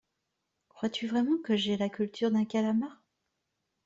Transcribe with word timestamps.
Crois-tu 0.69 1.05
vraiment 1.05 1.37
que 1.43 1.55
j’aie 1.55 1.77
la 1.77 1.87
culture 1.87 2.31
d’un 2.31 2.43
calamar? 2.43 3.03